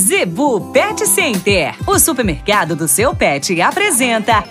Zebu 0.00 0.72
Pet 0.72 1.06
Center, 1.06 1.74
o 1.86 1.98
supermercado 1.98 2.74
do 2.74 2.88
seu 2.88 3.14
pet, 3.14 3.60
apresenta. 3.60 4.42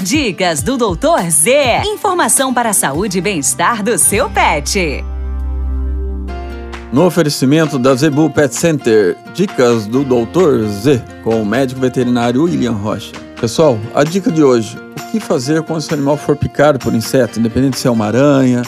Dicas 0.00 0.62
do 0.62 0.76
Doutor 0.76 1.28
Z. 1.28 1.82
Informação 1.86 2.54
para 2.54 2.68
a 2.68 2.72
saúde 2.72 3.18
e 3.18 3.20
bem-estar 3.20 3.82
do 3.82 3.98
seu 3.98 4.30
pet. 4.30 5.04
No 6.92 7.04
oferecimento 7.04 7.80
da 7.80 7.92
Zebu 7.96 8.30
Pet 8.30 8.54
Center, 8.54 9.16
dicas 9.34 9.86
do 9.86 10.04
Doutor 10.04 10.64
Z, 10.68 11.02
com 11.24 11.42
o 11.42 11.44
médico 11.44 11.80
veterinário 11.80 12.44
William 12.44 12.72
Rocha. 12.72 13.12
Pessoal, 13.40 13.76
a 13.92 14.04
dica 14.04 14.30
de 14.30 14.42
hoje: 14.42 14.78
o 15.00 15.10
que 15.10 15.18
fazer 15.18 15.64
quando 15.64 15.80
seu 15.80 15.96
animal 15.96 16.16
for 16.16 16.36
picado 16.36 16.78
por 16.78 16.94
inseto, 16.94 17.40
independente 17.40 17.76
se 17.76 17.88
é 17.88 17.90
uma 17.90 18.06
aranha, 18.06 18.62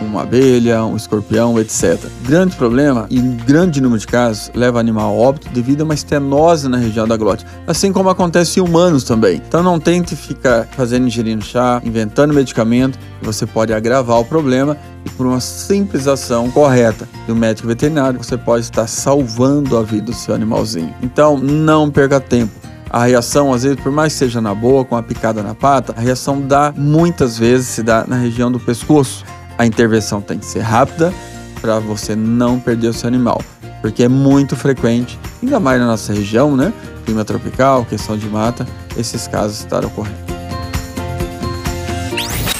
uma 0.00 0.22
abelha, 0.22 0.84
um 0.84 0.96
escorpião, 0.96 1.58
etc. 1.58 1.98
Grande 2.22 2.56
problema 2.56 3.06
e 3.10 3.18
grande 3.18 3.80
número 3.80 4.00
de 4.00 4.06
casos 4.06 4.50
leva 4.54 4.80
animal 4.80 5.10
a 5.10 5.12
óbito 5.12 5.48
devido 5.50 5.82
a 5.82 5.84
uma 5.84 5.94
estenose 5.94 6.68
na 6.68 6.76
região 6.76 7.06
da 7.06 7.16
glote, 7.16 7.46
assim 7.66 7.92
como 7.92 8.08
acontece 8.08 8.60
em 8.60 8.62
humanos 8.62 9.04
também. 9.04 9.40
Então 9.46 9.62
não 9.62 9.78
tente 9.78 10.14
ficar 10.16 10.66
fazendo 10.72 11.06
ingerindo 11.06 11.44
chá, 11.44 11.80
inventando 11.84 12.34
medicamento, 12.34 12.98
você 13.22 13.46
pode 13.46 13.72
agravar 13.72 14.20
o 14.20 14.24
problema 14.24 14.76
e 15.04 15.10
por 15.10 15.26
uma 15.26 15.40
simples 15.40 16.06
ação 16.06 16.50
correta 16.50 17.08
do 17.26 17.34
médico 17.34 17.68
veterinário, 17.68 18.22
você 18.22 18.36
pode 18.36 18.64
estar 18.64 18.86
salvando 18.86 19.76
a 19.76 19.82
vida 19.82 20.06
do 20.06 20.14
seu 20.14 20.34
animalzinho. 20.34 20.94
Então 21.02 21.38
não 21.38 21.90
perca 21.90 22.20
tempo. 22.20 22.52
A 22.88 23.04
reação, 23.04 23.52
às 23.52 23.64
vezes, 23.64 23.78
por 23.80 23.90
mais 23.90 24.12
que 24.12 24.20
seja 24.20 24.40
na 24.40 24.54
boa, 24.54 24.84
com 24.84 24.96
a 24.96 25.02
picada 25.02 25.42
na 25.42 25.54
pata, 25.54 25.92
a 25.96 26.00
reação 26.00 26.40
dá 26.40 26.72
muitas 26.76 27.36
vezes 27.36 27.66
se 27.66 27.82
dá 27.82 28.04
na 28.06 28.16
região 28.16 28.50
do 28.50 28.60
pescoço 28.60 29.24
a 29.58 29.66
intervenção 29.66 30.20
tem 30.20 30.38
que 30.38 30.46
ser 30.46 30.60
rápida 30.60 31.12
para 31.60 31.78
você 31.78 32.14
não 32.14 32.60
perder 32.60 32.88
o 32.88 32.92
seu 32.92 33.08
animal, 33.08 33.42
porque 33.80 34.04
é 34.04 34.08
muito 34.08 34.54
frequente, 34.56 35.18
ainda 35.42 35.58
mais 35.58 35.80
na 35.80 35.86
nossa 35.86 36.12
região, 36.12 36.56
né? 36.56 36.72
Clima 37.04 37.24
tropical, 37.24 37.84
questão 37.84 38.16
de 38.16 38.28
mata, 38.28 38.66
esses 38.96 39.26
casos 39.26 39.60
estão 39.60 39.80
ocorrendo. 39.80 40.35